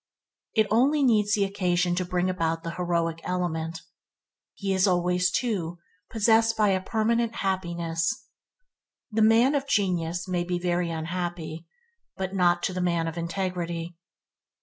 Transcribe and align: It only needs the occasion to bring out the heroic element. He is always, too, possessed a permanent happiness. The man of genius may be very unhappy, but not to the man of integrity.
It 0.55 0.65
only 0.71 1.03
needs 1.03 1.35
the 1.35 1.43
occasion 1.43 1.93
to 1.93 2.03
bring 2.05 2.27
out 2.39 2.63
the 2.63 2.71
heroic 2.71 3.21
element. 3.23 3.81
He 4.55 4.73
is 4.73 4.87
always, 4.87 5.29
too, 5.29 5.77
possessed 6.09 6.59
a 6.59 6.79
permanent 6.83 7.35
happiness. 7.35 8.25
The 9.11 9.21
man 9.21 9.53
of 9.53 9.67
genius 9.67 10.27
may 10.27 10.43
be 10.43 10.57
very 10.57 10.89
unhappy, 10.89 11.67
but 12.17 12.33
not 12.33 12.63
to 12.63 12.73
the 12.73 12.81
man 12.81 13.07
of 13.07 13.15
integrity. 13.15 13.95